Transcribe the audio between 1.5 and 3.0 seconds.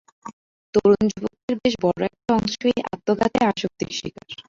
বেশ বড় একটা অংশ এই